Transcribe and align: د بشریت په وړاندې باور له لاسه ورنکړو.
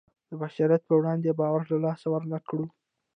د 0.29 0.31
بشریت 0.41 0.81
په 0.85 0.93
وړاندې 0.99 1.37
باور 1.39 1.61
له 1.71 1.77
لاسه 1.85 2.07
ورنکړو. 2.11 2.65